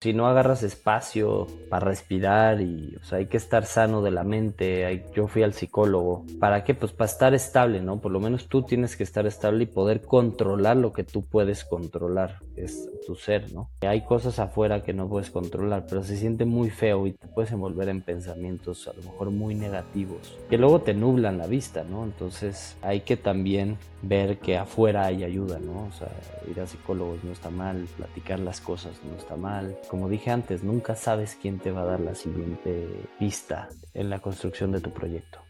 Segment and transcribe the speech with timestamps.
[0.00, 4.22] Si no agarras espacio para respirar y o sea, hay que estar sano de la
[4.22, 6.24] mente, yo fui al psicólogo.
[6.38, 6.72] ¿Para qué?
[6.72, 8.00] Pues para estar estable, ¿no?
[8.00, 11.64] Por lo menos tú tienes que estar estable y poder controlar lo que tú puedes
[11.64, 13.70] controlar, es tu ser, ¿no?
[13.80, 17.52] Hay cosas afuera que no puedes controlar, pero se siente muy feo y te puedes
[17.52, 22.04] envolver en pensamientos a lo mejor muy negativos, que luego te nublan la vista, ¿no?
[22.04, 25.86] Entonces hay que también ver que afuera hay ayuda, ¿no?
[25.86, 26.08] O sea,
[26.48, 30.62] ir a psicólogos no está mal, platicar las cosas no está mal como dije antes,
[30.62, 32.88] nunca sabes quién te va a dar la siguiente
[33.18, 35.40] pista en la construcción de tu proyecto.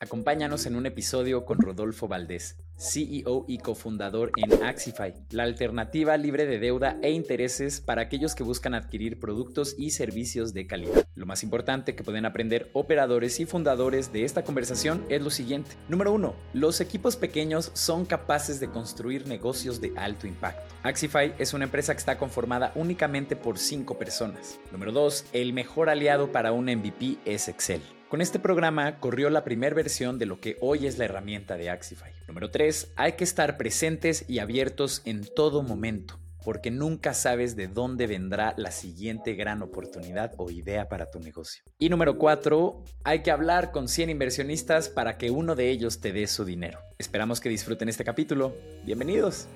[0.00, 6.46] Acompáñanos en un episodio con Rodolfo Valdés, CEO y cofundador en Axify, la alternativa libre
[6.46, 11.06] de deuda e intereses para aquellos que buscan adquirir productos y servicios de calidad.
[11.14, 15.76] Lo más importante que pueden aprender operadores y fundadores de esta conversación es lo siguiente.
[15.88, 16.34] Número 1.
[16.54, 20.74] Los equipos pequeños son capaces de construir negocios de alto impacto.
[20.82, 24.58] Axify es una empresa que está conformada únicamente por 5 personas.
[24.72, 25.26] Número 2.
[25.32, 27.80] El mejor aliado para un MVP es Excel.
[28.12, 31.70] Con este programa corrió la primera versión de lo que hoy es la herramienta de
[31.70, 32.12] Axify.
[32.28, 32.92] Número 3.
[32.96, 38.52] Hay que estar presentes y abiertos en todo momento, porque nunca sabes de dónde vendrá
[38.58, 41.64] la siguiente gran oportunidad o idea para tu negocio.
[41.78, 42.84] Y número 4.
[43.04, 46.80] Hay que hablar con 100 inversionistas para que uno de ellos te dé su dinero.
[46.98, 48.54] Esperamos que disfruten este capítulo.
[48.84, 49.48] Bienvenidos.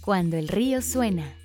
[0.00, 1.36] Cuando el río suena.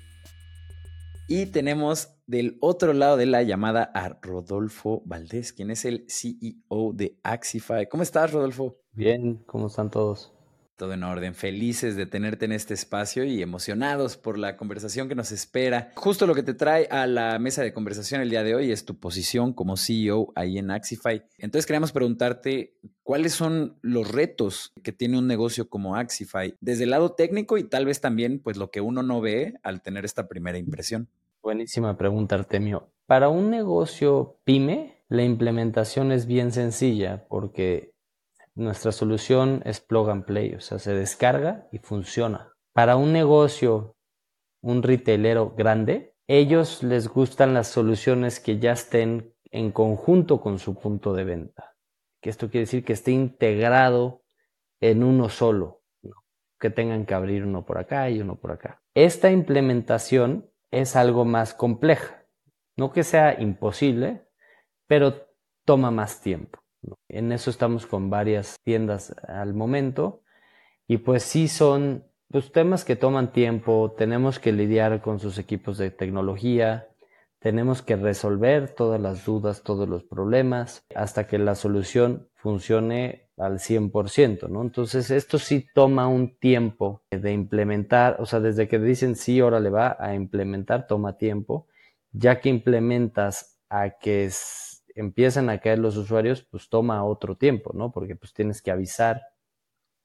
[1.28, 6.92] Y tenemos del otro lado de la llamada a Rodolfo Valdés, quien es el CEO
[6.92, 7.88] de Axify.
[7.88, 8.78] ¿Cómo estás, Rodolfo?
[8.92, 10.32] Bien, ¿cómo están todos?
[10.76, 15.14] Todo en orden, felices de tenerte en este espacio y emocionados por la conversación que
[15.14, 15.92] nos espera.
[15.94, 18.84] Justo lo que te trae a la mesa de conversación el día de hoy es
[18.84, 21.22] tu posición como CEO ahí en Axify.
[21.38, 26.90] Entonces queríamos preguntarte cuáles son los retos que tiene un negocio como Axify desde el
[26.90, 30.26] lado técnico y tal vez también pues lo que uno no ve al tener esta
[30.28, 31.08] primera impresión.
[31.42, 32.88] Buenísima pregunta, Artemio.
[33.06, 37.91] Para un negocio pyme, la implementación es bien sencilla porque
[38.54, 42.52] nuestra solución es plug and play, o sea, se descarga y funciona.
[42.72, 43.96] Para un negocio,
[44.60, 50.78] un retailero grande, ellos les gustan las soluciones que ya estén en conjunto con su
[50.78, 51.74] punto de venta.
[52.20, 54.22] Que esto quiere decir que esté integrado
[54.80, 55.82] en uno solo,
[56.58, 58.82] que tengan que abrir uno por acá y uno por acá.
[58.94, 62.24] Esta implementación es algo más compleja.
[62.76, 64.28] No que sea imposible,
[64.86, 65.28] pero
[65.64, 66.61] toma más tiempo.
[67.08, 70.22] En eso estamos con varias tiendas al momento.
[70.86, 75.78] Y pues sí son pues, temas que toman tiempo, tenemos que lidiar con sus equipos
[75.78, 76.88] de tecnología,
[77.38, 83.58] tenemos que resolver todas las dudas, todos los problemas, hasta que la solución funcione al
[83.58, 84.62] 100%, ¿no?
[84.62, 89.58] Entonces, esto sí toma un tiempo de implementar, o sea, desde que dicen sí, ahora
[89.58, 91.66] le va a implementar, toma tiempo,
[92.12, 94.30] ya que implementas a que
[94.94, 97.92] empiezan a caer los usuarios, pues toma otro tiempo, ¿no?
[97.92, 99.22] Porque pues tienes que avisar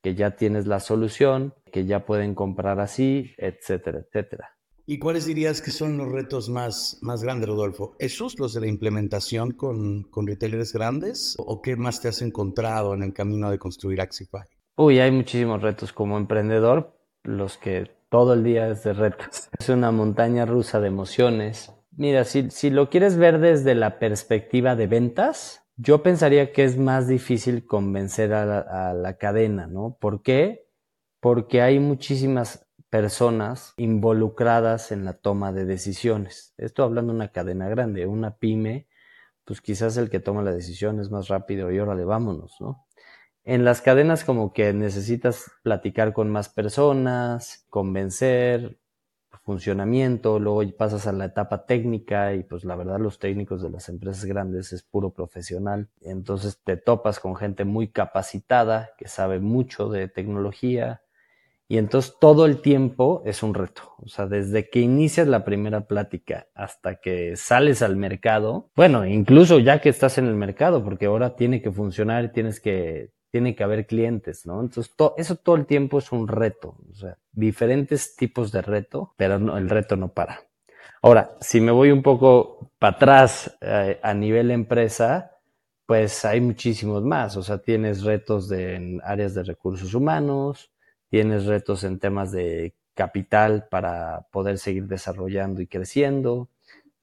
[0.01, 4.57] que ya tienes la solución, que ya pueden comprar así, etcétera, etcétera.
[4.85, 7.97] ¿Y cuáles dirías que son los retos más, más grandes, Rodolfo?
[7.99, 11.35] ¿Esos los de la implementación con, con retailers grandes?
[11.39, 14.43] ¿O qué más te has encontrado en el camino de construir Axify?
[14.77, 19.49] Uy, hay muchísimos retos como emprendedor, los que todo el día es de retos.
[19.59, 21.73] Es una montaña rusa de emociones.
[21.97, 26.78] Mira, si, si lo quieres ver desde la perspectiva de ventas, yo pensaría que es
[26.78, 29.97] más difícil convencer a la, a la cadena, ¿no?
[30.00, 30.68] ¿Por qué?
[31.19, 36.53] Porque hay muchísimas personas involucradas en la toma de decisiones.
[36.58, 38.88] Esto hablando de una cadena grande, una pyme,
[39.44, 42.85] pues quizás el que toma la decisión es más rápido y órale, vámonos, ¿no?
[43.44, 48.78] En las cadenas como que necesitas platicar con más personas, convencer,
[49.47, 53.88] funcionamiento, luego pasas a la etapa técnica y pues la verdad los técnicos de las
[53.88, 55.88] empresas grandes es puro profesional.
[56.02, 61.02] Entonces te topas con gente muy capacitada que sabe mucho de tecnología,
[61.69, 63.94] y entonces todo el tiempo es un reto.
[64.00, 69.59] O sea, desde que inicias la primera plática hasta que sales al mercado, bueno, incluso
[69.59, 73.64] ya que estás en el mercado, porque ahora tiene que funcionar tienes que, tiene que
[73.64, 74.62] haber clientes, ¿no?
[74.62, 76.78] Entonces, eso todo el tiempo es un reto.
[76.91, 80.41] O sea, diferentes tipos de reto, pero el reto no para.
[81.02, 85.38] Ahora, si me voy un poco para atrás eh, a nivel empresa,
[85.85, 87.38] pues hay muchísimos más.
[87.38, 90.72] O sea, tienes retos de, en áreas de recursos humanos,
[91.09, 96.50] tienes retos en temas de capital para poder seguir desarrollando y creciendo,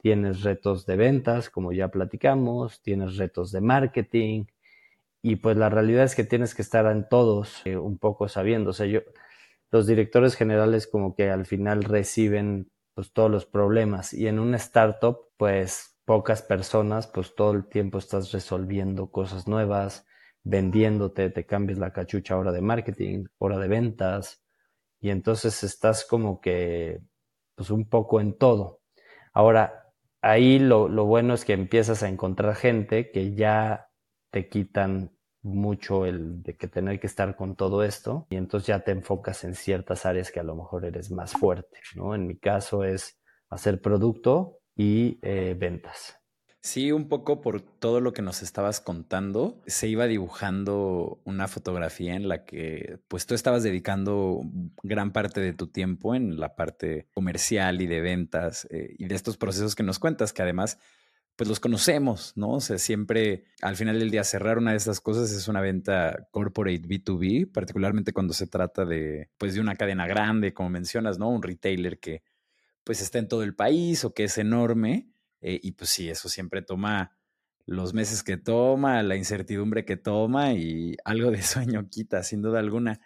[0.03, 4.45] tienes retos de ventas, como ya platicamos, tienes retos de marketing,
[5.25, 8.71] y pues la realidad es que tienes que estar en todos eh, un poco sabiendo.
[8.71, 9.01] O sea, yo,
[9.71, 14.59] los directores generales como que al final reciben pues todos los problemas y en una
[14.59, 20.07] startup pues pocas personas pues todo el tiempo estás resolviendo cosas nuevas,
[20.43, 24.45] vendiéndote, te cambias la cachucha hora de marketing, hora de ventas
[25.01, 27.01] y entonces estás como que
[27.55, 28.83] pues un poco en todo.
[29.33, 29.91] Ahora,
[30.21, 33.89] ahí lo, lo bueno es que empiezas a encontrar gente que ya
[34.35, 38.81] te quitan mucho el de que tener que estar con todo esto y entonces ya
[38.81, 42.17] te enfocas en ciertas áreas que a lo mejor eres más fuerte, ¿no?
[42.17, 43.17] En mi caso es
[43.49, 46.19] hacer producto y eh, ventas.
[46.61, 52.17] Sí, un poco por todo lo que nos estabas contando, se iba dibujando una fotografía
[52.17, 54.41] en la que pues tú estabas dedicando
[54.83, 59.15] gran parte de tu tiempo en la parte comercial y de ventas eh, y de
[59.15, 60.81] estos procesos que nos cuentas, que además
[61.37, 62.51] pues los conocemos, ¿no?
[62.51, 66.29] O sea, siempre al final del día cerrar una de estas cosas es una venta
[66.31, 71.29] corporate B2B, particularmente cuando se trata de, pues de una cadena grande, como mencionas, ¿no?
[71.31, 72.23] Un retailer que
[72.85, 75.09] pues está en todo el país o que es enorme.
[75.41, 77.17] Eh, y pues sí, eso siempre toma
[77.67, 82.61] los meses que toma, la incertidumbre que toma y algo de sueño quita, sin duda
[82.61, 83.01] alguna.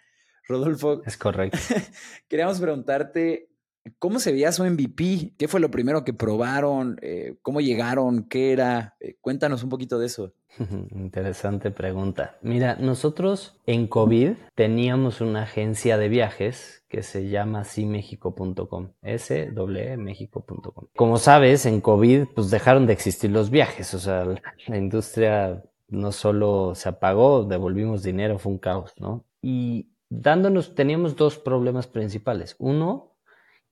[0.47, 1.03] Rodolfo.
[1.05, 1.57] Es correcto.
[2.27, 3.48] queríamos preguntarte
[3.97, 5.33] ¿Cómo se veía su MVP?
[5.37, 6.97] ¿Qué fue lo primero que probaron?
[7.01, 8.23] Eh, ¿Cómo llegaron?
[8.23, 8.95] ¿Qué era?
[8.99, 10.33] Eh, cuéntanos un poquito de eso.
[10.91, 12.37] Interesante pregunta.
[12.41, 20.85] Mira, nosotros en COVID teníamos una agencia de viajes que se llama simexico.com, mexico.com.
[20.95, 24.25] Como sabes, en COVID pues dejaron de existir los viajes, o sea,
[24.67, 29.25] la industria no solo se apagó, devolvimos dinero, fue un caos, ¿no?
[29.41, 32.55] Y dándonos, teníamos dos problemas principales.
[32.59, 33.08] Uno,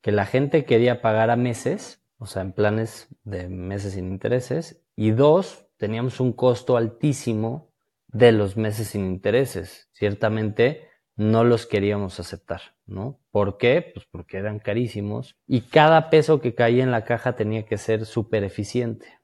[0.07, 4.81] que la gente quería pagar a meses, o sea, en planes de meses sin intereses,
[4.95, 7.73] y dos, teníamos un costo altísimo
[8.07, 9.89] de los meses sin intereses.
[9.91, 10.87] Ciertamente
[11.17, 13.19] no los queríamos aceptar, ¿no?
[13.31, 13.91] ¿Por qué?
[13.93, 18.05] Pues porque eran carísimos y cada peso que caía en la caja tenía que ser
[18.05, 19.19] súper eficiente.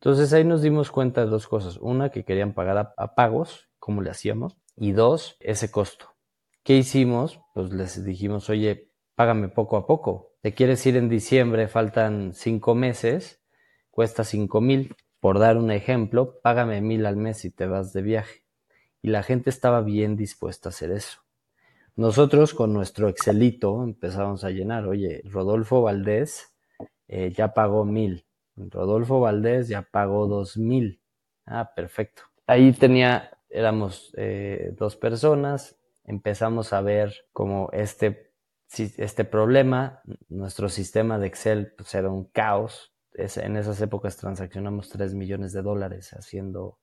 [0.00, 1.78] Entonces ahí nos dimos cuenta de dos cosas.
[1.78, 4.58] Una, que querían pagar a, a pagos, ¿cómo le hacíamos?
[4.76, 6.10] Y dos, ese costo.
[6.62, 7.40] ¿Qué hicimos?
[7.54, 10.32] Pues les dijimos, oye, págame poco a poco.
[10.40, 13.40] Te quieres ir en diciembre, faltan cinco meses,
[13.90, 14.94] cuesta cinco mil.
[15.20, 18.44] Por dar un ejemplo, págame mil al mes y te vas de viaje.
[19.00, 21.20] Y la gente estaba bien dispuesta a hacer eso.
[21.96, 26.54] Nosotros con nuestro Excelito empezamos a llenar, oye, Rodolfo Valdés
[27.06, 28.26] eh, ya pagó mil,
[28.56, 31.00] Rodolfo Valdés ya pagó dos mil.
[31.46, 32.22] Ah, perfecto.
[32.46, 38.33] Ahí tenía, éramos eh, dos personas, empezamos a ver como este
[38.68, 42.94] este problema, nuestro sistema de Excel pues, era un caos.
[43.14, 46.78] en esas épocas transaccionamos 3 millones de dólares haciendo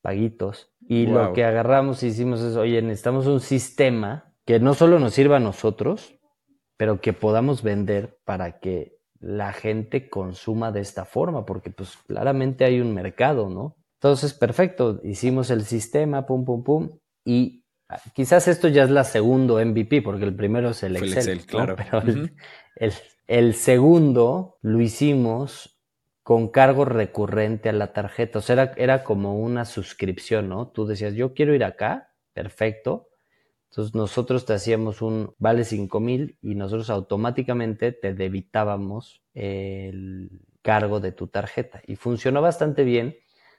[0.00, 0.72] paguitos.
[0.80, 5.14] Y lo que agarramos y hicimos es, oye, necesitamos un sistema que no solo nos
[5.14, 6.18] sirva a nosotros,
[6.76, 12.64] pero que podamos vender para que la gente consuma de esta forma, porque pues claramente
[12.64, 13.76] hay un mercado, ¿no?
[14.00, 17.64] Entonces, perfecto, hicimos el sistema, pum, pum, pum, y
[18.12, 21.46] Quizás esto ya es la segundo MVP, porque el primero es el Excel.
[21.46, 21.76] claro.
[21.76, 22.02] Pero
[23.26, 25.80] el, segundo lo hicimos
[26.22, 28.40] con cargo recurrente a la tarjeta.
[28.40, 30.68] O sea, era, era, como una suscripción, ¿no?
[30.68, 33.08] Tú decías, yo quiero ir acá, perfecto.
[33.70, 41.00] Entonces nosotros te hacíamos un vale 5 mil y nosotros automáticamente te debitábamos el cargo
[41.00, 41.82] de tu tarjeta.
[41.86, 43.16] Y funcionó bastante bien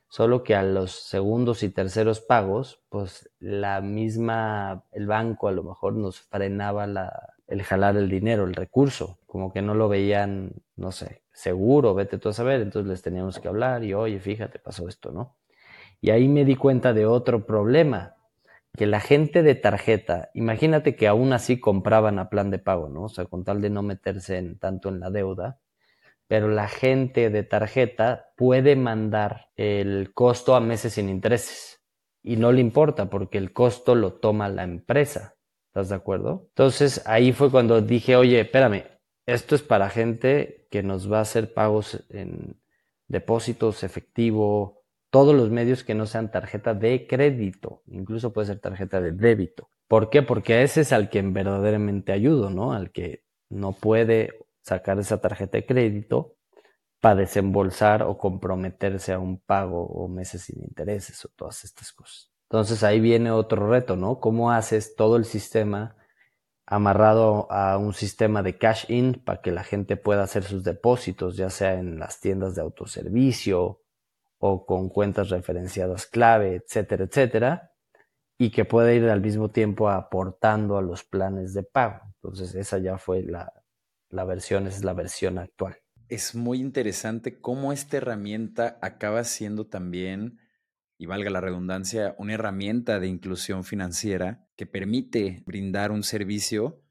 [0.10, 5.63] solo que a los segundos y terceros pagos, pues la misma, el banco a lo
[5.63, 10.51] mejor nos frenaba la, el jalar el dinero, el recurso, como que no lo veían,
[10.75, 14.60] no sé, seguro, vete tú a saber, entonces les teníamos que hablar y oye, fíjate,
[14.60, 15.38] pasó esto, ¿no?
[16.01, 18.16] Y ahí me di cuenta de otro problema,
[18.78, 23.04] que la gente de tarjeta, imagínate que aún así compraban a plan de pago, ¿no?
[23.04, 25.60] O sea, con tal de no meterse en, tanto en la deuda,
[26.29, 31.81] pero la gente de tarjeta puede mandar el costo a meses sin intereses
[32.21, 35.38] y no le importa porque el costo lo toma la empresa.
[35.69, 36.45] ¿Estás de acuerdo?
[36.50, 38.83] Entonces ahí fue cuando dije, oye, espérame,
[39.25, 42.62] esto es para gente que nos va a hacer pagos en
[43.07, 49.01] depósitos, efectivo, todos los medios que no sean tarjeta de crédito, incluso puede ser tarjeta
[49.01, 49.71] de débito.
[49.88, 50.21] ¿Por qué?
[50.21, 52.71] Porque ese es al que verdaderamente ayudo, ¿no?
[52.71, 54.29] Al que no puede
[54.69, 56.35] sacar esa tarjeta de crédito
[57.01, 62.31] para desembolsar o comprometerse a un pago o meses sin intereses o todas estas cosas.
[62.49, 64.19] Entonces ahí viene otro reto, ¿no?
[64.19, 65.95] ¿Cómo haces todo el sistema
[66.65, 71.35] amarrado a un sistema de cash in para que la gente pueda hacer sus depósitos,
[71.35, 73.81] ya sea en las tiendas de autoservicio
[74.38, 77.69] o con cuentas referenciadas clave, etcétera, etcétera?
[78.41, 81.99] y que puede ir al mismo tiempo aportando a los planes de pago.
[82.15, 83.51] Entonces, esa ya fue la,
[84.10, 85.78] la versión, es la versión actual.
[86.08, 90.39] Es muy interesante cómo esta herramienta acaba siendo también,
[90.98, 96.82] y valga la redundancia, una herramienta de inclusión financiera que permite brindar un servicio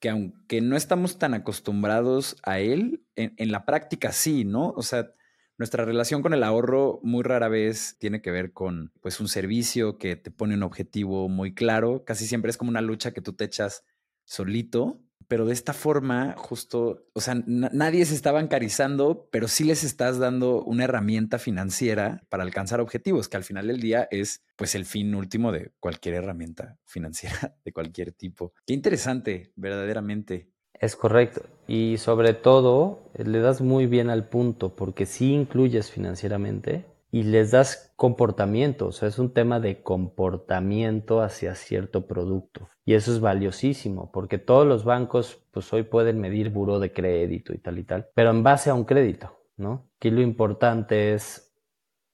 [0.00, 4.70] que aunque no estamos tan acostumbrados a él, en, en la práctica sí, ¿no?
[4.70, 5.12] O sea,
[5.56, 9.98] nuestra relación con el ahorro muy rara vez tiene que ver con pues un servicio
[9.98, 13.34] que te pone un objetivo muy claro, casi siempre es como una lucha que tú
[13.34, 13.84] te echas
[14.24, 19.84] solito, pero de esta forma justo, o sea, nadie se está bancarizando, pero sí les
[19.84, 24.74] estás dando una herramienta financiera para alcanzar objetivos, que al final del día es pues
[24.74, 28.52] el fin último de cualquier herramienta financiera de cualquier tipo.
[28.66, 30.50] Qué interesante, verdaderamente.
[30.74, 31.42] Es correcto.
[31.66, 36.84] Y sobre todo, le das muy bien al punto, porque si incluyes financieramente
[37.14, 42.68] y les das comportamiento, o sea, es un tema de comportamiento hacia cierto producto.
[42.84, 47.54] Y eso es valiosísimo, porque todos los bancos, pues hoy pueden medir buro de crédito
[47.54, 49.88] y tal y tal, pero en base a un crédito, ¿no?
[49.96, 51.54] Aquí lo importante es,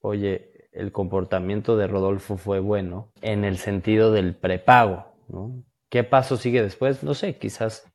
[0.01, 5.63] oye, el comportamiento de Rodolfo fue bueno en el sentido del prepago, ¿no?
[5.89, 7.01] ¿Qué paso sigue después?
[7.01, 7.91] No sé, quizás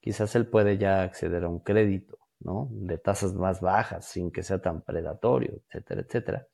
[0.00, 2.68] quizás él puede ya acceder a un crédito, ¿no?
[2.70, 6.46] De tasas más bajas, sin que sea tan predatorio, etcétera, etcétera.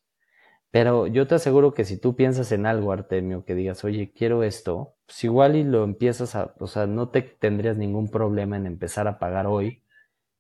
[0.70, 4.42] Pero yo te aseguro que si tú piensas en algo, Artemio, que digas, oye, quiero
[4.42, 8.66] esto, pues igual y lo empiezas a, o sea, no te tendrías ningún problema en
[8.66, 9.82] empezar a pagar hoy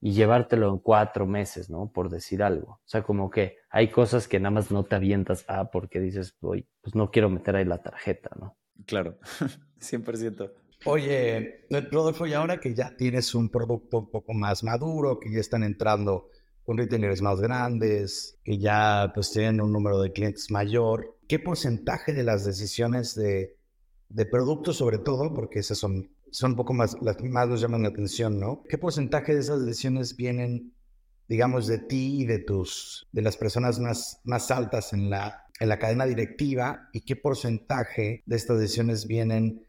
[0.00, 1.90] y llevártelo en cuatro meses, ¿no?
[1.92, 2.72] Por decir algo.
[2.72, 6.36] O sea, como que hay cosas que nada más no te avientas a porque dices,
[6.40, 8.56] oye, pues no quiero meter ahí la tarjeta, ¿no?
[8.84, 9.18] Claro,
[9.80, 10.52] 100%.
[10.84, 15.40] Oye, Rodolfo, y ahora que ya tienes un producto un poco más maduro, que ya
[15.40, 16.30] están entrando
[16.66, 22.12] con retailers más grandes, que ya pues tienen un número de clientes mayor, ¿qué porcentaje
[22.12, 23.56] de las decisiones de,
[24.08, 27.82] de productos, sobre todo, porque esas son, son un poco más, las más nos llaman
[27.82, 28.64] la atención, ¿no?
[28.68, 30.74] ¿Qué porcentaje de esas decisiones vienen,
[31.28, 35.68] digamos, de ti y de tus, de las personas más, más altas en la, en
[35.68, 36.88] la cadena directiva?
[36.92, 39.66] ¿Y qué porcentaje de estas decisiones vienen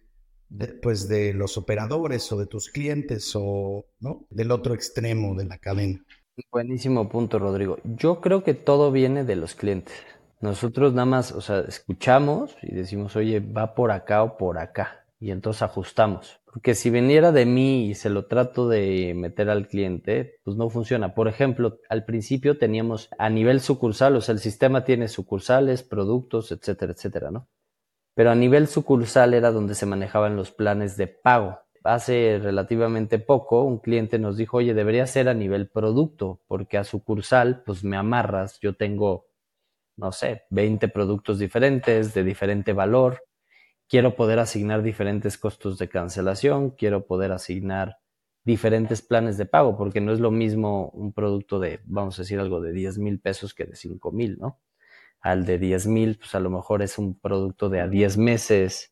[0.49, 4.25] de, pues de los operadores o de tus clientes o ¿no?
[4.29, 6.03] del otro extremo de la cadena.
[6.51, 7.79] Buenísimo punto, Rodrigo.
[7.83, 9.95] Yo creo que todo viene de los clientes.
[10.39, 15.05] Nosotros nada más, o sea, escuchamos y decimos, oye, va por acá o por acá.
[15.19, 16.39] Y entonces ajustamos.
[16.45, 20.69] Porque si viniera de mí y se lo trato de meter al cliente, pues no
[20.69, 21.15] funciona.
[21.15, 26.51] Por ejemplo, al principio teníamos a nivel sucursal, o sea, el sistema tiene sucursales, productos,
[26.51, 27.47] etcétera, etcétera, ¿no?
[28.17, 31.59] pero a nivel sucursal era donde se manejaban los planes de pago.
[31.87, 36.83] Hace relativamente poco un cliente nos dijo, oye, debería ser a nivel producto, porque a
[36.83, 39.27] sucursal pues me amarras, yo tengo,
[39.95, 43.23] no sé, 20 productos diferentes de diferente valor,
[43.87, 47.99] quiero poder asignar diferentes costos de cancelación, quiero poder asignar
[48.43, 52.39] diferentes planes de pago, porque no es lo mismo un producto de, vamos a decir
[52.39, 54.59] algo, de 10 mil pesos que de 5 mil, ¿no?
[55.21, 58.91] al de 10 mil, pues a lo mejor es un producto de a 10 meses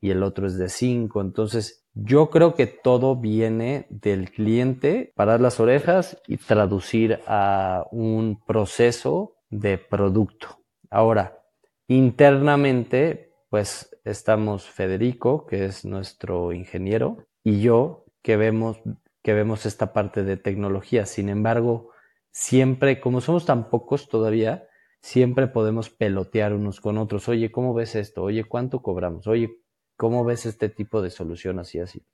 [0.00, 1.20] y el otro es de 5.
[1.20, 8.40] Entonces, yo creo que todo viene del cliente, parar las orejas y traducir a un
[8.46, 10.58] proceso de producto.
[10.90, 11.42] Ahora,
[11.88, 18.80] internamente, pues estamos Federico, que es nuestro ingeniero, y yo, que vemos,
[19.22, 21.06] que vemos esta parte de tecnología.
[21.06, 21.90] Sin embargo,
[22.30, 24.68] siempre, como somos tan pocos todavía,
[25.00, 27.28] siempre podemos pelotear unos con otros.
[27.28, 28.24] Oye, ¿cómo ves esto?
[28.24, 29.26] Oye, ¿cuánto cobramos?
[29.26, 29.60] Oye,
[29.96, 32.04] ¿cómo ves este tipo de solución así, así?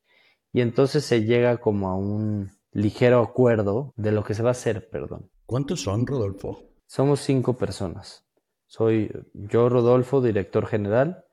[0.52, 4.52] Y entonces se llega como a un ligero acuerdo de lo que se va a
[4.52, 5.30] hacer, perdón.
[5.46, 6.62] ¿Cuántos son, Rodolfo?
[6.86, 8.26] Somos cinco personas.
[8.66, 11.24] Soy yo, Rodolfo, director general.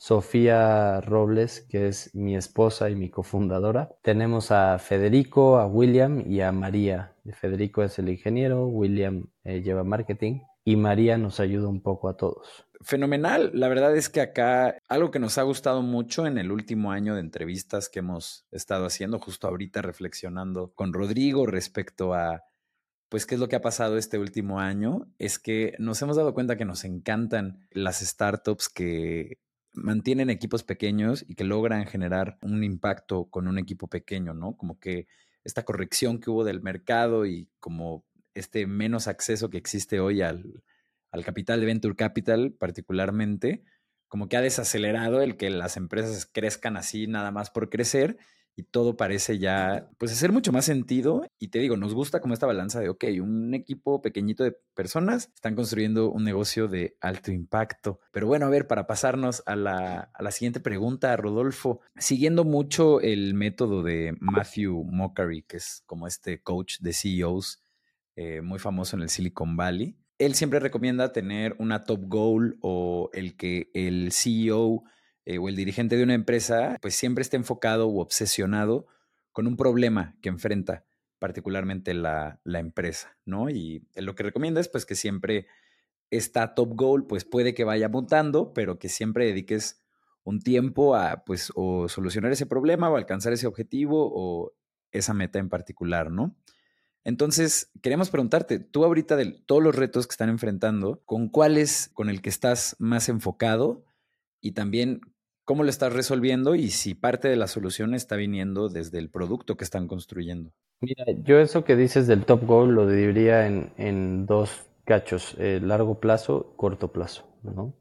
[0.00, 3.90] Sofía Robles, que es mi esposa y mi cofundadora.
[4.02, 7.16] Tenemos a Federico, a William y a María.
[7.32, 12.16] Federico es el ingeniero, William eh, lleva marketing y María nos ayuda un poco a
[12.16, 12.64] todos.
[12.80, 13.50] Fenomenal.
[13.54, 17.14] La verdad es que acá algo que nos ha gustado mucho en el último año
[17.14, 22.44] de entrevistas que hemos estado haciendo, justo ahorita reflexionando con Rodrigo respecto a,
[23.08, 26.34] pues, qué es lo que ha pasado este último año, es que nos hemos dado
[26.34, 29.38] cuenta que nos encantan las startups que
[29.72, 34.56] mantienen equipos pequeños y que logran generar un impacto con un equipo pequeño, ¿no?
[34.56, 35.08] Como que
[35.42, 38.04] esta corrección que hubo del mercado y como
[38.34, 40.62] este menos acceso que existe hoy al,
[41.24, 43.62] capital de Venture Capital particularmente,
[44.08, 48.18] como que ha desacelerado el que las empresas crezcan así nada más por crecer
[48.58, 51.24] y todo parece ya, pues, hacer mucho más sentido.
[51.38, 55.30] Y te digo, nos gusta como esta balanza de, ok, un equipo pequeñito de personas
[55.32, 58.00] están construyendo un negocio de alto impacto.
[58.10, 63.00] Pero bueno, a ver, para pasarnos a la, a la siguiente pregunta, Rodolfo, siguiendo mucho
[63.00, 67.62] el método de Matthew Mockery, que es como este coach de CEOs
[68.16, 73.10] eh, muy famoso en el Silicon Valley, él siempre recomienda tener una top goal o
[73.12, 74.82] el que el CEO
[75.24, 78.86] eh, o el dirigente de una empresa, pues siempre está enfocado o obsesionado
[79.32, 80.84] con un problema que enfrenta
[81.18, 83.50] particularmente la, empresa, ¿no?
[83.50, 85.46] Y lo que recomienda es pues que siempre
[86.10, 89.82] esta top goal pues puede que vaya mutando, pero que siempre dediques
[90.24, 94.52] un tiempo a pues o solucionar ese problema o alcanzar ese objetivo o
[94.90, 96.36] esa meta en particular, ¿no?
[97.08, 101.90] Entonces, queremos preguntarte, tú ahorita de todos los retos que están enfrentando, ¿con cuál es
[101.94, 103.86] con el que estás más enfocado?
[104.42, 105.00] Y también,
[105.46, 109.56] cómo lo estás resolviendo y si parte de la solución está viniendo desde el producto
[109.56, 110.52] que están construyendo.
[110.82, 116.00] Mira, yo eso que dices del top goal lo dividiría en, dos cachos, eh, largo
[116.00, 117.24] plazo, corto plazo.
[117.42, 117.72] ¿no?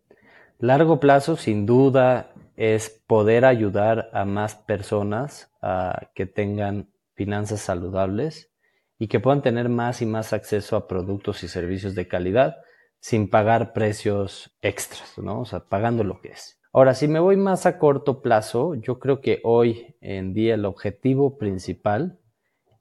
[0.57, 8.51] Largo plazo, sin duda, es poder ayudar a más personas a que tengan finanzas saludables
[8.99, 12.57] y que puedan tener más y más acceso a productos y servicios de calidad
[12.99, 15.41] sin pagar precios extras, ¿no?
[15.41, 16.59] O sea, pagando lo que es.
[16.73, 20.65] Ahora, si me voy más a corto plazo, yo creo que hoy en día el
[20.65, 22.19] objetivo principal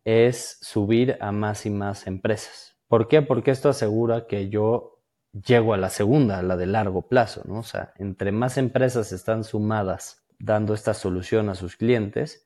[0.04, 2.76] es subir a más y más empresas.
[2.88, 3.22] ¿Por qué?
[3.22, 7.58] Porque esto asegura que yo llego a la segunda, la de largo plazo, ¿no?
[7.58, 12.45] O sea, entre más empresas están sumadas dando esta solución a sus clientes,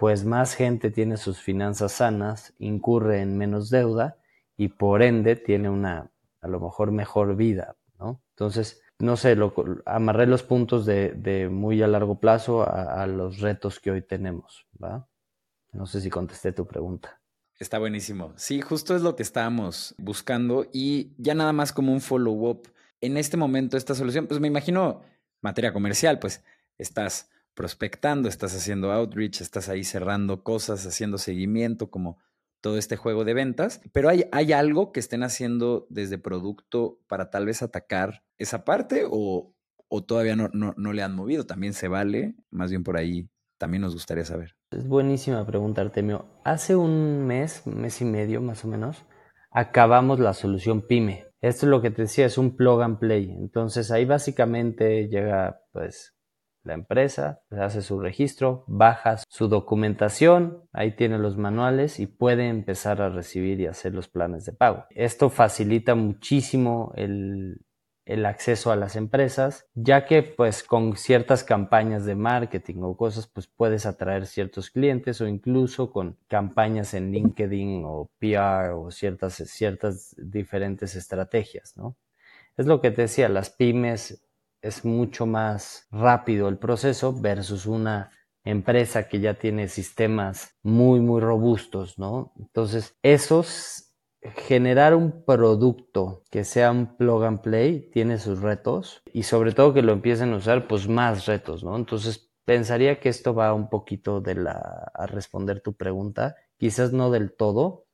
[0.00, 4.16] pues más gente tiene sus finanzas sanas, incurre en menos deuda
[4.56, 8.22] y por ende tiene una a lo mejor mejor vida, ¿no?
[8.30, 9.52] Entonces, no sé, lo,
[9.84, 15.06] amarré los puntos de, muy a largo plazo a, los retos que hoy tenemos, ¿va?
[15.72, 17.20] No sé si contesté tu pregunta.
[17.58, 18.32] Está buenísimo.
[18.36, 22.72] Sí, justo es lo que estábamos buscando y ya nada más como un follow-up.
[23.02, 25.02] En este momento, esta solución, pues me imagino
[25.42, 26.42] materia comercial, pues
[26.78, 32.18] estás prospectando, estás haciendo outreach, estás ahí cerrando cosas, haciendo seguimiento, como
[32.60, 37.30] todo este juego de ventas, pero hay, hay algo que estén haciendo desde producto para
[37.30, 39.54] tal vez atacar esa parte o,
[39.88, 43.28] o todavía no, no, no, le han movido, también se vale, más bien por ahí
[43.58, 44.56] también nos gustaría saber.
[44.70, 46.26] Es buenísima pregunta, Artemio.
[46.44, 49.04] Hace un mes, mes y medio más o menos,
[49.50, 51.26] acabamos la solución PyME.
[51.40, 53.30] Esto es lo que te decía, es un plug and play.
[53.30, 56.14] Entonces ahí básicamente llega pues
[56.62, 63.00] la empresa, hace su registro, baja su documentación, ahí tiene los manuales y puede empezar
[63.02, 64.84] a recibir y hacer los planes de pago.
[64.90, 67.60] Esto facilita muchísimo el,
[68.10, 73.26] el acceso a las empresas, ya que pues con ciertas campañas de marketing o cosas
[73.26, 79.34] pues puedes atraer ciertos clientes o incluso con campañas en LinkedIn o PR o ciertas,
[79.34, 81.96] ciertas diferentes estrategias, ¿no?
[82.56, 84.22] Es lo que te decía, las pymes
[84.62, 88.10] es mucho más rápido el proceso versus una
[88.44, 92.32] empresa que ya tiene sistemas muy, muy robustos, ¿no?
[92.38, 99.22] Entonces, esos, generar un producto que sea un plug and play tiene sus retos y
[99.24, 101.76] sobre todo que lo empiecen a usar, pues más retos, ¿no?
[101.76, 107.10] Entonces, pensaría que esto va un poquito de la, a responder tu pregunta, quizás no
[107.10, 107.86] del todo,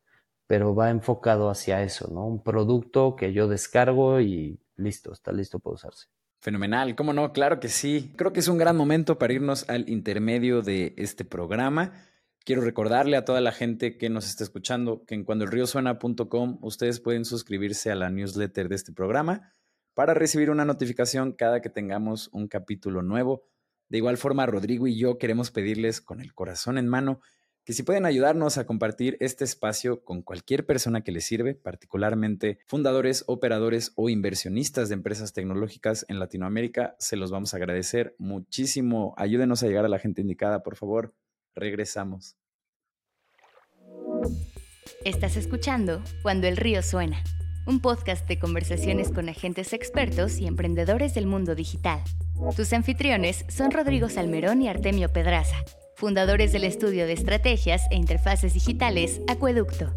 [0.47, 2.27] pero va enfocado hacia eso, ¿no?
[2.27, 6.07] Un producto que yo descargo y listo, está listo para usarse.
[6.41, 7.33] Fenomenal, ¿cómo no?
[7.33, 8.13] Claro que sí.
[8.17, 11.93] Creo que es un gran momento para irnos al intermedio de este programa.
[12.45, 17.25] Quiero recordarle a toda la gente que nos está escuchando que en cuandoelriosuena.com ustedes pueden
[17.25, 19.53] suscribirse a la newsletter de este programa
[19.95, 23.43] para recibir una notificación cada que tengamos un capítulo nuevo.
[23.89, 27.21] De igual forma, Rodrigo y yo queremos pedirles con el corazón en mano
[27.67, 32.61] que si pueden ayudarnos a compartir este espacio con cualquier persona que les sirve, particularmente
[32.65, 39.15] fundadores, operadores o inversionistas de empresas tecnológicas en Latinoamérica, se los vamos a agradecer muchísimo.
[39.19, 41.13] Ayúdenos a llegar a la gente indicada, por favor.
[41.57, 42.37] Regresamos.
[45.05, 47.21] Estás escuchando Cuando el río suena,
[47.67, 52.01] un podcast de conversaciones con agentes expertos y emprendedores del mundo digital.
[52.55, 55.57] Tus anfitriones son Rodrigo Salmerón y Artemio Pedraza
[55.97, 59.95] fundadores del estudio de estrategias e interfaces digitales Acueducto.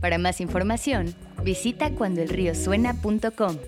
[0.00, 3.58] Para más información, visita cuandoelriosuena.com.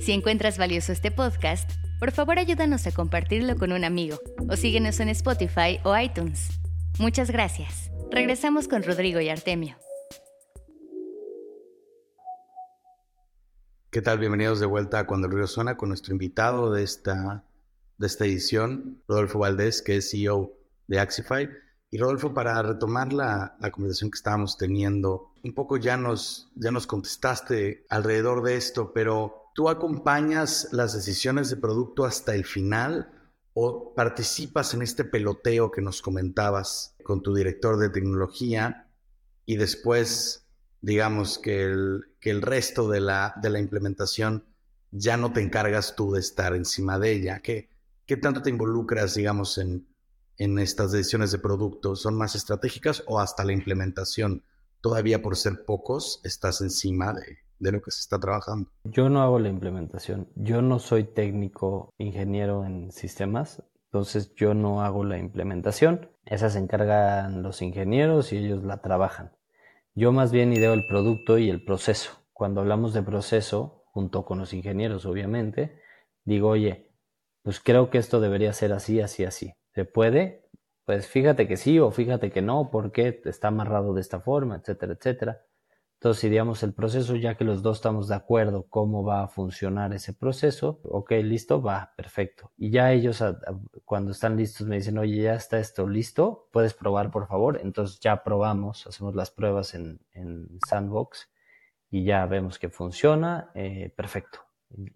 [0.00, 5.00] Si encuentras valioso este podcast, por favor ayúdanos a compartirlo con un amigo o síguenos
[5.00, 6.50] en Spotify o iTunes.
[7.00, 7.90] Muchas gracias.
[8.12, 9.76] Regresamos con Rodrigo y Artemio.
[13.90, 14.18] ¿Qué tal?
[14.20, 17.42] Bienvenidos de vuelta a Cuando el Río Suena con nuestro invitado de esta,
[17.96, 20.57] de esta edición, Rodolfo Valdés, que es CEO
[20.88, 21.48] de Axify.
[21.90, 26.70] Y Rodolfo, para retomar la, la, conversación que estábamos teniendo, un poco ya nos, ya
[26.70, 33.10] nos contestaste alrededor de esto, pero ¿tú acompañas las decisiones de producto hasta el final
[33.54, 38.90] o participas en este peloteo que nos comentabas con tu director de tecnología
[39.46, 40.46] y después,
[40.82, 44.44] digamos, que el, que el resto de la, de la implementación
[44.90, 47.40] ya no te encargas tú de estar encima de ella?
[47.40, 47.70] ¿Qué,
[48.04, 49.86] qué tanto te involucras, digamos, en,
[50.38, 51.96] en estas decisiones de producto?
[51.96, 54.44] ¿Son más estratégicas o hasta la implementación?
[54.80, 58.70] Todavía por ser pocos, estás encima de, lo que se está trabajando.
[58.84, 60.28] Yo no hago la implementación.
[60.36, 66.10] Yo no soy técnico ingeniero en sistemas, entonces yo no hago la implementación.
[66.24, 69.32] Esa se encargan los ingenieros y ellos la trabajan.
[69.94, 72.10] Yo más bien ideo el producto y el proceso.
[72.32, 75.80] Cuando hablamos de proceso, junto con los ingenieros obviamente,
[76.24, 76.92] digo, oye,
[77.42, 79.54] pues creo que esto debería ser así, así, así.
[79.78, 80.50] ¿Se puede?
[80.84, 84.94] Pues fíjate que sí o fíjate que no, porque está amarrado de esta forma, etcétera,
[84.94, 85.42] etcétera.
[85.94, 89.94] Entonces, digamos, el proceso, ya que los dos estamos de acuerdo cómo va a funcionar
[89.94, 92.50] ese proceso, ok, listo, va, perfecto.
[92.56, 93.22] Y ya ellos,
[93.84, 97.60] cuando están listos, me dicen, oye, ya está esto listo, puedes probar, por favor.
[97.62, 100.00] Entonces ya probamos, hacemos las pruebas en,
[100.68, 101.30] Sandbox
[101.88, 104.40] y ya vemos que funciona, eh, perfecto.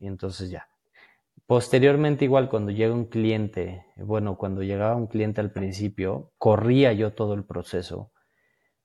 [0.00, 0.71] Y entonces ya.
[1.46, 7.12] Posteriormente, igual cuando llega un cliente, bueno, cuando llegaba un cliente al principio, corría yo
[7.12, 8.12] todo el proceso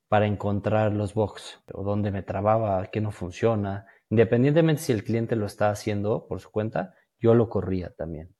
[0.07, 3.85] para encontrar los bugs o dónde me trababa, qué no funciona.
[4.09, 8.33] Independientemente si el cliente lo está haciendo por su cuenta, yo lo corría también.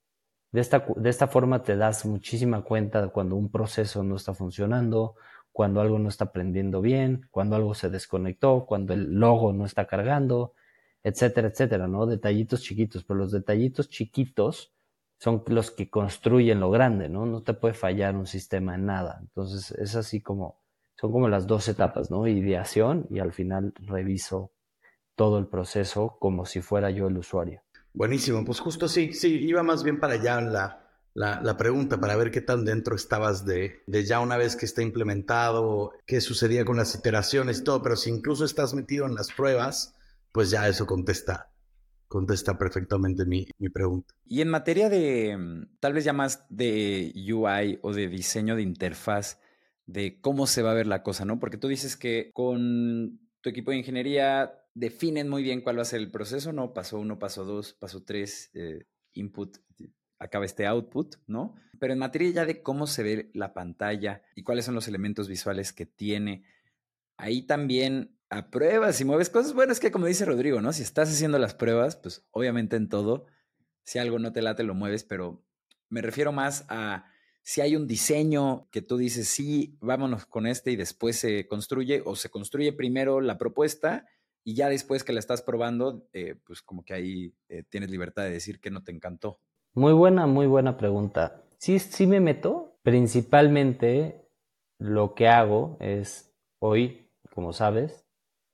[0.50, 4.32] De esta, de esta forma te das muchísima cuenta de cuando un proceso no está
[4.32, 5.14] funcionando,
[5.52, 9.86] cuando algo no está prendiendo bien, cuando algo se desconectó, cuando el logo no está
[9.86, 10.54] cargando,
[11.02, 12.06] etcétera, etcétera, ¿no?
[12.06, 14.72] Detallitos chiquitos, pero los detallitos chiquitos
[15.18, 17.26] son los que construyen lo grande, ¿no?
[17.26, 19.18] No te puede fallar un sistema en nada.
[19.20, 20.60] Entonces es así como
[21.00, 22.26] son como las dos etapas, ¿no?
[22.26, 24.52] Ideación y al final reviso
[25.14, 27.62] todo el proceso como si fuera yo el usuario.
[27.92, 32.16] Buenísimo, pues justo sí, sí, iba más bien para allá la, la, la pregunta, para
[32.16, 36.64] ver qué tan dentro estabas de, de, ya una vez que está implementado, qué sucedía
[36.64, 39.96] con las iteraciones y todo, pero si incluso estás metido en las pruebas,
[40.32, 41.52] pues ya eso contesta,
[42.06, 44.14] contesta perfectamente mi, mi, pregunta.
[44.24, 48.62] Y en materia de, mm, tal vez ya más de UI o de diseño de
[48.62, 49.40] interfaz,
[49.86, 51.38] de cómo se va a ver la cosa, ¿no?
[51.38, 55.86] Porque tú dices que con tu equipo de ingeniería definen muy bien cuál va a
[55.86, 56.74] ser el proceso, ¿no?
[56.74, 59.56] Paso uno, paso dos, paso tres, eh, input,
[60.18, 61.54] acaba este output, ¿no?
[61.78, 65.28] Pero en materia ya de cómo se ve la pantalla y cuáles son los elementos
[65.28, 66.44] visuales que tiene,
[67.16, 69.54] ahí también a pruebas y mueves cosas.
[69.54, 70.72] Bueno, es que como dice Rodrigo, ¿no?
[70.72, 73.26] Si estás haciendo las pruebas, pues obviamente en todo,
[73.84, 75.44] si algo no te late, lo mueves, pero
[75.88, 77.06] me refiero más a
[77.42, 82.02] si hay un diseño que tú dices, sí, vámonos con este y después se construye,
[82.04, 84.06] o se construye primero la propuesta
[84.44, 88.24] y ya después que la estás probando, eh, pues como que ahí eh, tienes libertad
[88.24, 89.40] de decir que no te encantó.
[89.72, 91.42] Muy buena, muy buena pregunta.
[91.58, 92.78] Sí, sí me meto.
[92.82, 94.28] Principalmente
[94.78, 98.07] lo que hago es, hoy, como sabes,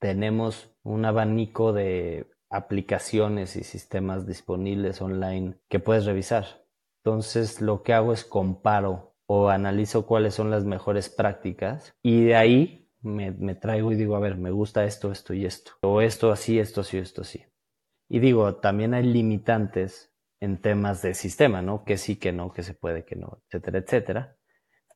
[0.04, 6.66] tenemos un abanico de aplicaciones y sistemas disponibles online que puedes revisar.
[7.02, 12.36] Entonces lo que hago es comparo o analizo cuáles son las mejores prácticas y de
[12.36, 15.72] ahí me, traigo y digo, a ver, me gusta esto, esto y esto.
[15.80, 17.42] O esto así, esto así, esto así.
[18.10, 21.82] Y digo, también hay limitantes en temas de sistema, ¿no?
[21.86, 24.36] Que sí, que no, que se puede, que no, etcétera, etcétera.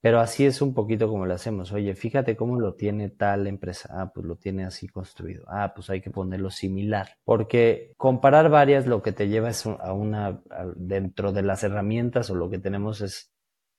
[0.01, 1.73] Pero así es un poquito como lo hacemos.
[1.73, 3.89] Oye, fíjate cómo lo tiene tal empresa.
[3.93, 5.45] Ah, pues lo tiene así construido.
[5.49, 7.17] Ah, pues hay que ponerlo similar.
[7.25, 10.41] Porque comparar varias lo que te lleva es a una,
[10.77, 13.33] dentro de las herramientas o lo que tenemos es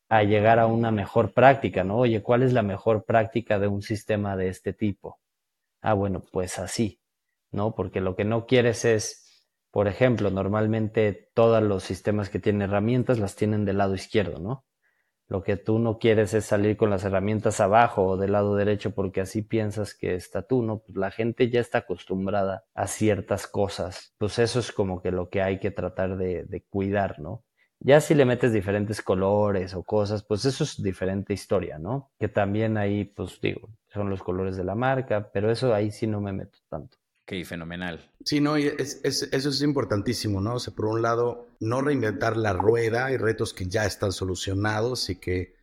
[0.10, 1.98] a llegar a una mejor práctica, ¿no?
[1.98, 5.20] Oye, ¿cuál es la mejor práctica de un sistema de este tipo?
[5.82, 7.00] Ah, bueno, pues así,
[7.52, 7.76] ¿no?
[7.76, 13.20] Porque lo que no quieres es, por ejemplo, normalmente todos los sistemas que tienen herramientas
[13.20, 14.66] las tienen del lado izquierdo, ¿no?
[15.30, 18.92] Lo que tú no quieres es salir con las herramientas abajo o del lado derecho
[18.96, 20.80] porque así piensas que está tú, ¿no?
[20.80, 24.16] Pues la gente ya está acostumbrada a ciertas cosas.
[24.18, 27.46] Pues eso es como que lo que hay que tratar de, de cuidar, ¿no?
[27.80, 32.12] Ya si le metes diferentes colores o cosas, pues eso es diferente historia, ¿no?
[32.20, 36.08] Que también ahí, pues digo, son los colores de la marca, pero eso ahí sí
[36.08, 36.99] no me meto tanto.
[37.30, 38.12] Ok, fenomenal.
[38.26, 40.56] Sí, no, es, eso es importantísimo, ¿no?
[40.56, 45.12] O sea, por un lado, no reinventar la rueda, hay retos que ya están solucionados
[45.12, 45.56] y que,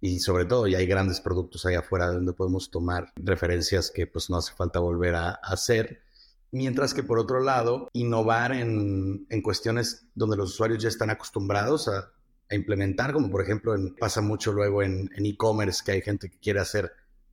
[0.00, 4.30] y sobre todo, ya hay grandes productos ahí afuera donde podemos tomar referencias que pues
[4.30, 6.02] no hace falta volver a, hacer.
[6.50, 11.86] Mientras que por otro lado, innovar en, en, cuestiones donde los usuarios ya están acostumbrados
[11.86, 12.10] a,
[12.50, 16.92] implementar, como por ejemplo pasa mucho luego en e-commerce, que hay gente que quiere hacer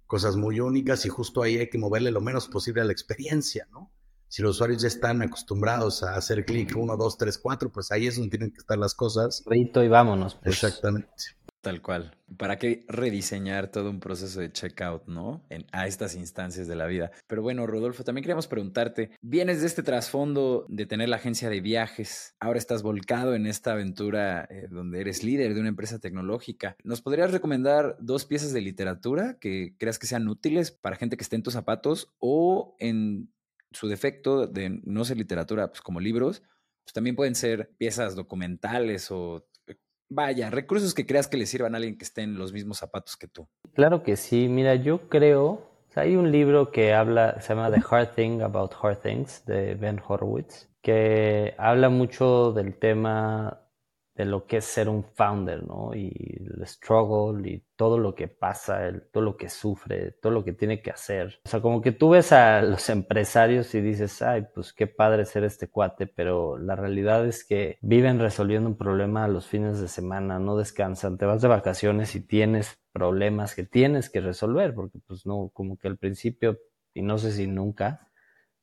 [0.10, 3.68] cosas muy únicas y justo ahí hay que moverle lo menos posible a la experiencia,
[3.72, 3.92] ¿no?
[4.28, 8.08] Si los usuarios ya están acostumbrados a hacer clic 1, 2, 3, 4, pues ahí
[8.08, 9.44] es donde tienen que estar las cosas.
[9.46, 10.34] Rito y vámonos.
[10.34, 10.56] Pues.
[10.56, 11.10] Exactamente.
[11.62, 12.16] Tal cual.
[12.38, 15.44] ¿Para qué rediseñar todo un proceso de checkout, no?
[15.50, 17.12] En, a estas instancias de la vida.
[17.28, 21.60] Pero bueno, Rodolfo, también queríamos preguntarte, vienes de este trasfondo de tener la agencia de
[21.60, 26.78] viajes, ahora estás volcado en esta aventura eh, donde eres líder de una empresa tecnológica.
[26.84, 31.24] ¿Nos podrías recomendar dos piezas de literatura que creas que sean útiles para gente que
[31.24, 33.34] esté en tus zapatos o en
[33.72, 36.42] su defecto de no ser literatura, pues como libros,
[36.84, 39.48] pues también pueden ser piezas documentales o
[40.10, 43.16] Vaya, recursos que creas que le sirvan a alguien que esté en los mismos zapatos
[43.16, 43.48] que tú.
[43.74, 44.48] Claro que sí.
[44.50, 49.02] Mira, yo creo, hay un libro que habla, se llama The Hard Thing About Hard
[49.02, 53.62] Things, de Ben Horowitz, que habla mucho del tema
[54.20, 55.96] de lo que es ser un founder, ¿no?
[55.96, 60.44] Y el struggle y todo lo que pasa, el, todo lo que sufre, todo lo
[60.44, 61.40] que tiene que hacer.
[61.46, 65.24] O sea, como que tú ves a los empresarios y dices, ay, pues qué padre
[65.24, 69.80] ser este cuate, pero la realidad es que viven resolviendo un problema a los fines
[69.80, 74.74] de semana, no descansan, te vas de vacaciones y tienes problemas que tienes que resolver,
[74.74, 76.60] porque pues no, como que al principio,
[76.94, 78.09] y no sé si nunca,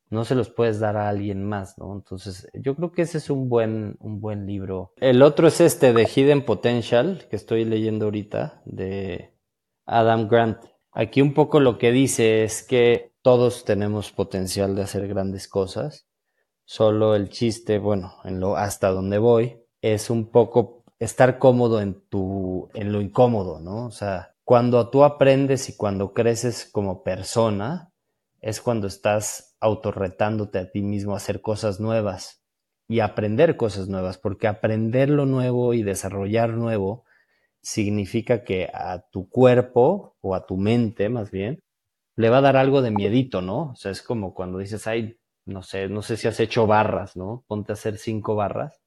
[0.08, 1.92] no se los puedes dar a alguien más, ¿no?
[1.94, 4.92] Entonces, yo creo que ese es un buen, un buen libro.
[4.96, 9.34] El otro es este de Hidden Potential, que estoy leyendo ahorita, de
[9.84, 10.58] Adam Grant.
[10.92, 16.06] Aquí un poco lo que dice es que todos tenemos potencial de hacer grandes cosas.
[16.64, 22.00] Solo el chiste, bueno, en lo, hasta donde voy, es un poco estar cómodo en
[22.08, 23.86] tu, en lo incómodo, ¿no?
[23.86, 27.92] O sea, cuando tú aprendes y cuando creces como persona,
[28.46, 32.44] es cuando estás autorretándote a ti mismo a hacer cosas nuevas
[32.86, 37.04] y aprender cosas nuevas, porque aprender lo nuevo y desarrollar nuevo
[37.60, 41.58] significa que a tu cuerpo o a tu mente más bien
[42.14, 43.72] le va a dar algo de miedito, ¿no?
[43.72, 47.16] O sea, es como cuando dices, ay, no sé, no sé si has hecho barras,
[47.16, 47.42] ¿no?
[47.48, 48.80] Ponte a hacer cinco barras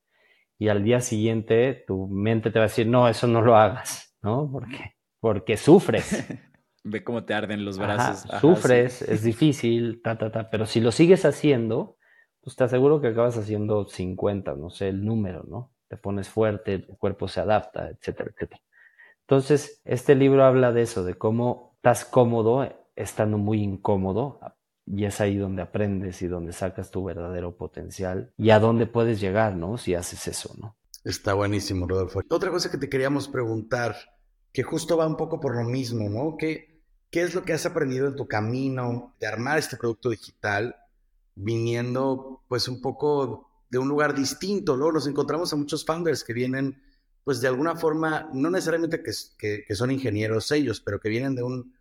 [0.57, 4.15] y al día siguiente tu mente te va a decir, no, eso no lo hagas,
[4.21, 4.49] ¿no?
[4.49, 6.25] Porque, porque sufres.
[6.83, 8.29] Ve cómo te arden los brazos.
[8.39, 11.97] sufres, es difícil, ta, ta, ta, pero si lo sigues haciendo,
[12.41, 15.73] pues te aseguro que acabas haciendo 50, no sé, el número, ¿no?
[15.87, 18.61] Te pones fuerte, el cuerpo se adapta, etcétera, etcétera.
[19.21, 24.39] Entonces, este libro habla de eso, de cómo estás cómodo estando muy incómodo
[24.85, 29.21] y es ahí donde aprendes y donde sacas tu verdadero potencial y a dónde puedes
[29.21, 29.77] llegar, ¿no?
[29.77, 30.77] Si haces eso, ¿no?
[31.03, 32.21] Está buenísimo, Rodolfo.
[32.29, 33.95] Otra cosa que te queríamos preguntar,
[34.51, 36.35] que justo va un poco por lo mismo, ¿no?
[36.37, 36.68] ¿Qué,
[37.11, 40.75] qué es lo que has aprendido en tu camino de armar este producto digital
[41.35, 44.75] viniendo pues un poco de un lugar distinto?
[44.75, 46.81] Luego nos encontramos a muchos founders que vienen
[47.23, 51.75] pues de alguna forma, no necesariamente que, son ingenieros ellos, pero que vienen de un,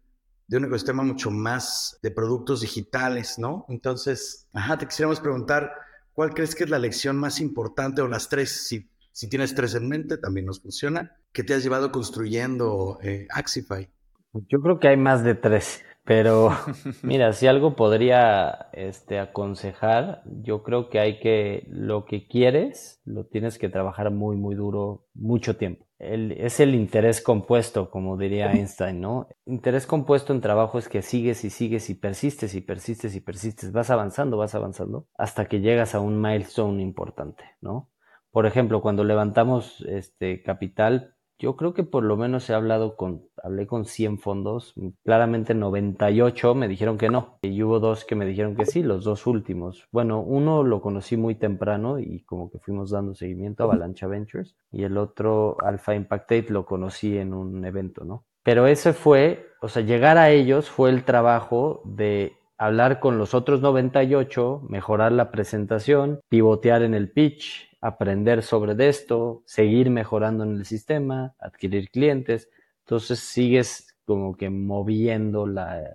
[0.46, 3.64] de un ecosistema mucho más de productos digitales, ¿no?
[3.70, 5.72] Entonces, ajá, te quisiéramos preguntar,
[6.12, 9.74] ¿cuál crees que es la lección más importante o las tres, si, si tienes tres
[9.74, 13.90] en mente, también nos funciona, que te has llevado construyendo eh, Axify?
[14.32, 16.50] Yo creo que hay más de tres, pero
[17.02, 23.26] mira, si algo podría este, aconsejar, yo creo que hay que, lo que quieres, lo
[23.26, 25.86] tienes que trabajar muy, muy duro, mucho tiempo.
[25.98, 29.28] es el interés compuesto, como diría Einstein, ¿no?
[29.46, 33.72] Interés compuesto en trabajo es que sigues y sigues y persistes y persistes y persistes,
[33.72, 37.90] vas avanzando, vas avanzando, hasta que llegas a un milestone importante, ¿no?
[38.30, 43.22] Por ejemplo, cuando levantamos este capital, yo creo que por lo menos he hablado con,
[43.42, 44.74] hablé con 100 fondos,
[45.04, 49.04] claramente 98 me dijeron que no, y hubo dos que me dijeron que sí, los
[49.04, 49.86] dos últimos.
[49.92, 54.56] Bueno, uno lo conocí muy temprano y como que fuimos dando seguimiento a Avalancha Ventures,
[54.72, 58.24] y el otro, Alpha Impactate, lo conocí en un evento, ¿no?
[58.42, 63.34] Pero ese fue, o sea, llegar a ellos fue el trabajo de hablar con los
[63.34, 70.56] otros 98, mejorar la presentación, pivotear en el pitch, aprender sobre esto, seguir mejorando en
[70.56, 72.48] el sistema, adquirir clientes.
[72.80, 75.94] Entonces sigues como que moviendo la,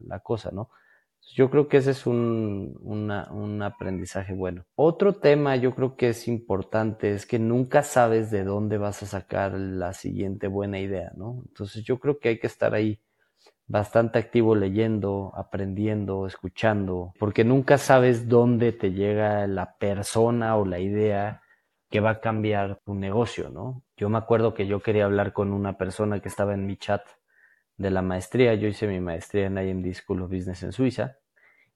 [0.00, 0.70] la, cosa, ¿no?
[1.34, 4.64] Yo creo que ese es un, un aprendizaje bueno.
[4.74, 9.06] Otro tema yo creo que es importante es que nunca sabes de dónde vas a
[9.06, 11.42] sacar la siguiente buena idea, ¿no?
[11.46, 13.00] Entonces yo creo que hay que estar ahí
[13.66, 20.78] bastante activo leyendo, aprendiendo, escuchando, porque nunca sabes dónde te llega la persona o la
[20.78, 21.42] idea
[21.90, 23.82] que va a cambiar tu negocio, ¿no?
[23.96, 27.02] Yo me acuerdo que yo quería hablar con una persona que estaba en mi chat
[27.76, 31.18] de la maestría, yo hice mi maestría en IMD School of Business en Suiza,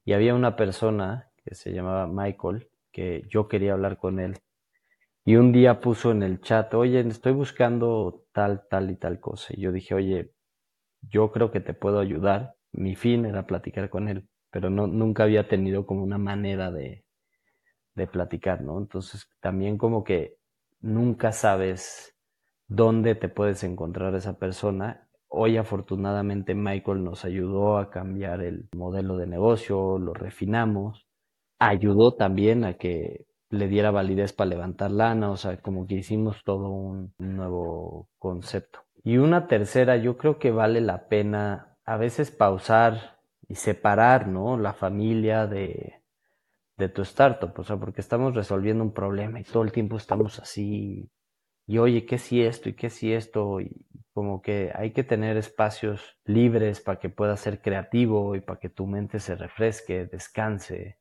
[0.05, 4.37] y había una persona que se llamaba Michael, que yo quería hablar con él,
[5.24, 9.55] Y un día puso en el chat, oye, estoy buscando tal, tal y tal cosa.
[9.57, 10.33] Y yo dije, oye,
[11.02, 12.54] yo creo que te puedo ayudar.
[12.72, 17.04] Mi fin era platicar con él, pero no, nunca había tenido como una manera de,
[17.94, 18.78] de platicar, ¿no?
[18.78, 20.36] Entonces también como que
[20.80, 22.14] nunca sabes
[22.68, 25.08] dónde te puedes encontrar esa persona.
[25.28, 31.06] Hoy afortunadamente Michael nos ayudó a cambiar el modelo de negocio, lo refinamos,
[31.58, 36.42] ayudó también a que le diera validez para levantar lana, o sea, como que hicimos
[36.44, 38.80] todo un nuevo concepto.
[39.02, 44.58] Y una tercera, yo creo que vale la pena a veces pausar y separar, ¿no?
[44.58, 46.02] La familia de,
[46.76, 50.38] de tu startup, o sea, porque estamos resolviendo un problema y todo el tiempo estamos
[50.38, 51.10] así,
[51.66, 52.68] y oye, ¿qué si esto?
[52.68, 53.60] ¿Y qué si esto?
[53.60, 58.58] Y como que hay que tener espacios libres para que puedas ser creativo y para
[58.58, 61.00] que tu mente se refresque, descanse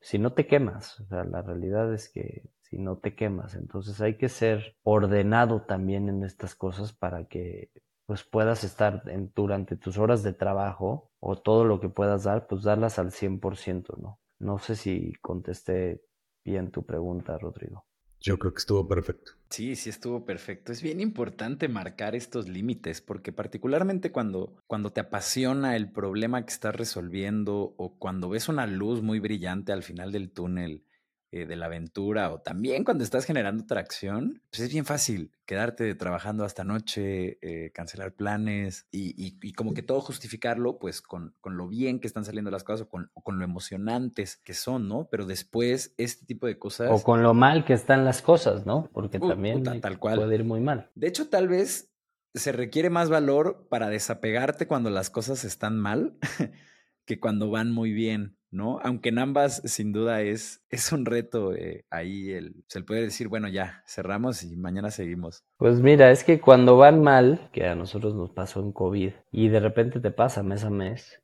[0.00, 4.00] si no te quemas, o sea, la realidad es que si no te quemas, entonces
[4.00, 7.70] hay que ser ordenado también en estas cosas para que
[8.06, 12.46] pues puedas estar en, durante tus horas de trabajo o todo lo que puedas dar,
[12.46, 14.18] pues darlas al 100%, ¿no?
[14.38, 16.02] No sé si contesté
[16.44, 17.84] bien tu pregunta, Rodrigo.
[18.20, 19.32] Yo creo que estuvo perfecto.
[19.50, 20.72] Sí, sí estuvo perfecto.
[20.72, 26.52] Es bien importante marcar estos límites porque particularmente cuando, cuando te apasiona el problema que
[26.52, 30.84] estás resolviendo o cuando ves una luz muy brillante al final del túnel
[31.30, 35.94] eh, de la aventura o también cuando estás generando tracción, pues es bien fácil quedarte
[35.94, 41.68] trabajando hasta noche, eh, cancelar planes y, como que todo justificarlo pues con, con, lo
[41.68, 45.08] bien que están saliendo las cosas o con, con, lo emocionantes que son, ¿no?
[45.10, 46.88] Pero después este tipo de cosas...
[46.90, 48.88] O con lo mal que están las cosas, ¿no?
[48.92, 50.16] Porque también tal cual.
[50.16, 50.90] puede ir muy mal.
[50.94, 51.92] De hecho, tal vez
[52.34, 56.16] se requiere más valor para desapegarte cuando las cosas están mal
[57.08, 58.36] que cuando van muy bien.
[58.50, 58.78] ¿no?
[58.82, 63.02] Aunque en ambas, sin duda, es, es un reto eh, ahí el, se le puede
[63.02, 65.44] decir, bueno, ya, cerramos y mañana seguimos.
[65.56, 69.48] Pues mira, es que cuando van mal, que a nosotros nos pasó en COVID, y
[69.48, 71.22] de repente te pasa mes a mes,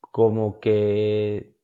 [0.00, 1.56] como que,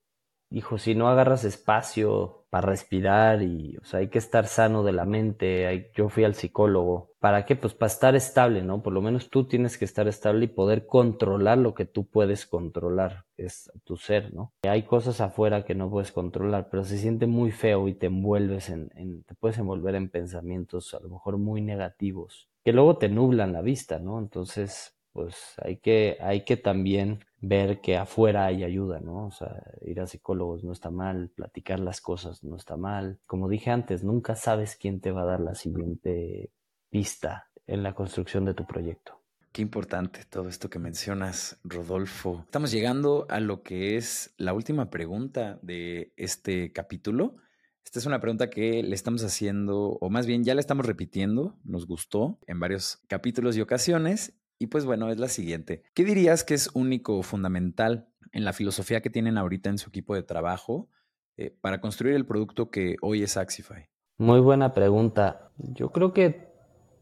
[0.51, 4.93] hijo, si no agarras espacio para respirar y, o sea, hay que estar sano de
[4.93, 5.91] la mente.
[5.95, 7.15] yo fui al psicólogo.
[7.19, 7.57] ¿Para qué?
[7.57, 8.83] Pues para estar estable, ¿no?
[8.83, 12.45] Por lo menos tú tienes que estar estable y poder controlar lo que tú puedes
[12.45, 14.53] controlar, que es tu ser, ¿no?
[14.65, 18.69] Hay cosas afuera que no puedes controlar, pero se siente muy feo y te envuelves
[18.69, 23.09] en, en te puedes envolver en pensamientos a lo mejor muy negativos, que luego te
[23.09, 24.19] nublan la vista, ¿no?
[24.19, 29.27] Entonces, pues hay que, hay que también ver que afuera hay ayuda, ¿no?
[29.27, 33.19] O sea, ir a psicólogos no está mal, platicar las cosas no está mal.
[33.27, 36.53] Como dije antes, nunca sabes quién te va a dar la siguiente
[36.89, 39.21] pista en la construcción de tu proyecto.
[39.51, 42.43] Qué importante todo esto que mencionas, Rodolfo.
[42.45, 47.37] Estamos llegando a lo que es la última pregunta de este capítulo.
[47.85, 51.59] Esta es una pregunta que le estamos haciendo, o más bien ya la estamos repitiendo,
[51.65, 55.83] nos gustó en varios capítulos y ocasiones, y pues bueno, es la siguiente.
[55.93, 59.89] ¿Qué dirías que es único o fundamental en la filosofía que tienen ahorita en su
[59.89, 60.89] equipo de trabajo
[61.37, 63.89] eh, para construir el producto que hoy es Axify?
[64.19, 65.51] Muy buena pregunta.
[65.57, 66.53] Yo creo que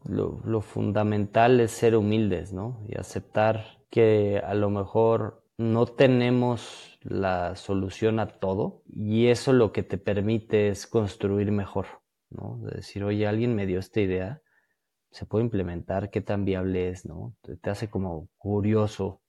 [0.05, 2.83] lo, lo fundamental es ser humildes, ¿no?
[2.89, 9.71] Y aceptar que a lo mejor no tenemos la solución a todo y eso lo
[9.71, 11.85] que te permite es construir mejor,
[12.31, 12.59] ¿no?
[12.63, 14.41] De decir, oye, alguien me dio esta idea,
[15.11, 17.35] se puede implementar, qué tan viable es, ¿no?
[17.41, 19.21] Te, hace como curioso,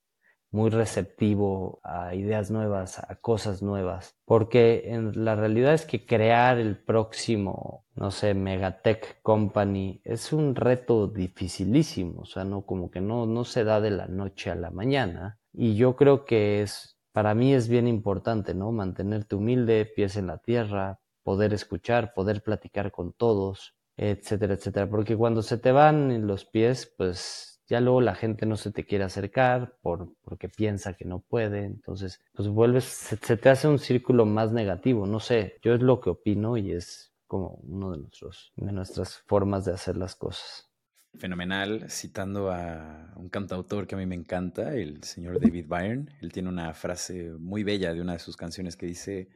[0.51, 4.16] muy receptivo a ideas nuevas, a cosas nuevas.
[4.27, 10.55] Porque en la realidad es que crear el próximo, no sé, Megatech Company es un
[10.55, 14.55] reto dificilísimo, o sea, no como que no, no se da de la noche a
[14.55, 15.38] la mañana.
[15.53, 18.73] Y yo creo que es, para mí es bien importante, ¿no?
[18.73, 24.88] Mantenerte humilde, pies en la tierra, poder escuchar, poder platicar con todos, etcétera, etcétera.
[24.88, 28.85] Porque cuando se te van los pies, pues ya luego la gente no se te
[28.85, 31.64] quiere acercar por, porque piensa que no puede.
[31.64, 35.07] Entonces, pues vuelves, se, te hace un círculo más negativo.
[35.07, 39.18] No sé, yo es lo que opino y es como uno de nuestros, de nuestras
[39.26, 40.68] formas de hacer las cosas.
[41.14, 46.07] Fenomenal, citando a un cantautor que a mí me encanta, el señor David Byrne.
[46.20, 49.28] Él tiene una frase muy bella de una de sus canciones que dice,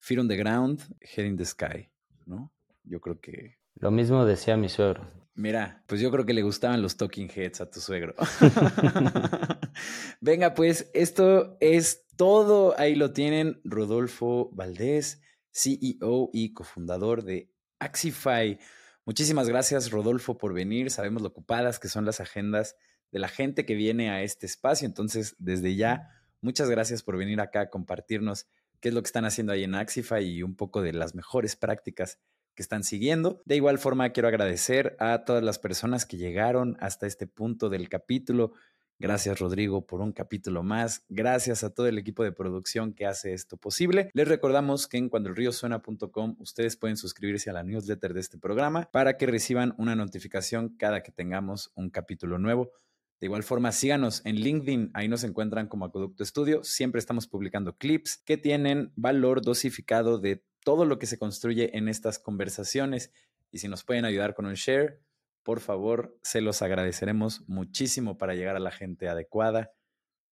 [0.00, 1.88] Fear on the ground, head in the sky,
[2.26, 2.52] ¿no?
[2.84, 5.06] Yo creo que lo mismo decía mi suegro.
[5.34, 8.14] Mira, pues yo creo que le gustaban los talking heads a tu suegro.
[10.20, 12.74] Venga, pues esto es todo.
[12.76, 13.60] Ahí lo tienen.
[13.62, 15.22] Rodolfo Valdés,
[15.52, 18.58] CEO y cofundador de Axify.
[19.04, 20.90] Muchísimas gracias, Rodolfo, por venir.
[20.90, 22.74] Sabemos lo ocupadas que son las agendas
[23.12, 24.86] de la gente que viene a este espacio.
[24.86, 26.10] Entonces, desde ya,
[26.40, 28.48] muchas gracias por venir acá a compartirnos
[28.80, 31.54] qué es lo que están haciendo ahí en Axify y un poco de las mejores
[31.54, 32.18] prácticas
[32.58, 33.40] que están siguiendo.
[33.44, 37.88] De igual forma, quiero agradecer a todas las personas que llegaron hasta este punto del
[37.88, 38.52] capítulo.
[38.98, 41.04] Gracias Rodrigo por un capítulo más.
[41.08, 44.10] Gracias a todo el equipo de producción que hace esto posible.
[44.12, 49.16] Les recordamos que en cuandoelriosuena.com ustedes pueden suscribirse a la newsletter de este programa para
[49.16, 52.72] que reciban una notificación cada que tengamos un capítulo nuevo.
[53.20, 56.64] De igual forma, síganos en LinkedIn, ahí nos encuentran como Acueducto Estudio.
[56.64, 61.88] Siempre estamos publicando clips que tienen valor dosificado de todo lo que se construye en
[61.88, 63.10] estas conversaciones.
[63.50, 65.00] Y si nos pueden ayudar con un share,
[65.42, 69.72] por favor, se los agradeceremos muchísimo para llegar a la gente adecuada.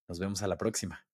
[0.06, 1.06] Nos vemos a la próxima.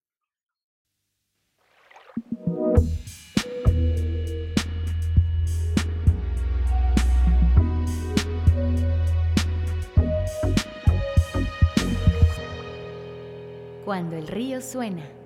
[13.85, 15.22] Cuando el río suena.